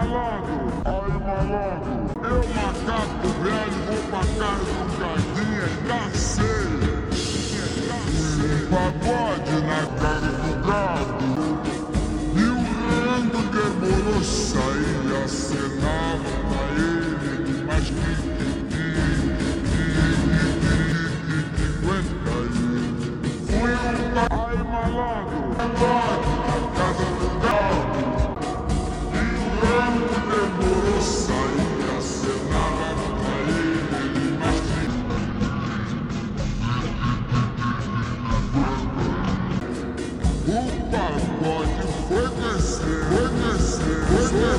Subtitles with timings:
[0.00, 1.92] malandro, aí malandro.
[2.22, 6.70] Eu macaco velho, vou pra casa do Cadinha e cacei.
[8.70, 11.28] Pagode na cara do gado.
[12.34, 19.14] E o Rando demorou sair, acenava pra ele, mas que que que que
[19.68, 20.46] que que que
[20.90, 22.60] que que que que quenta aí.
[24.30, 26.39] Aí malandro, que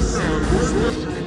[0.02, 1.21] Santos.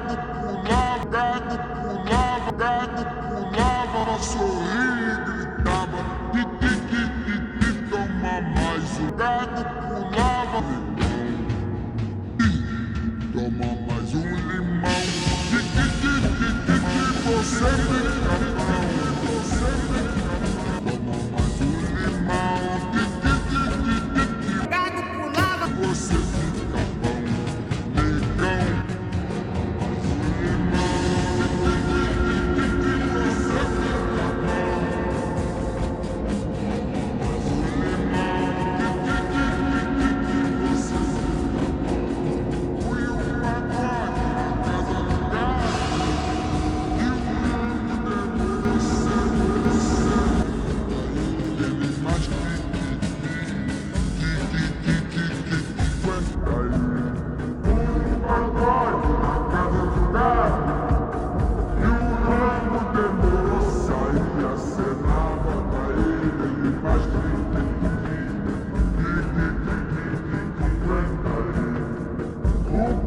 [0.00, 6.00] pulava, gato pulava, gato pulava, ela sorria e gritava,
[6.32, 9.16] titi, titi, toma mais um.
[9.16, 10.58] Gato pulava,
[12.40, 12.42] e
[13.32, 13.85] toma mais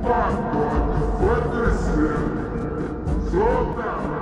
[0.09, 1.70] Solta!
[3.30, 4.19] Solta!